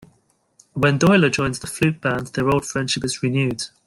When 0.73 0.97
Doyler 0.97 1.31
joins 1.31 1.59
the 1.59 1.67
flute 1.67 2.01
band, 2.01 2.25
their 2.33 2.49
old 2.49 2.65
friendship 2.65 3.03
is 3.03 3.21
renewed. 3.21 3.65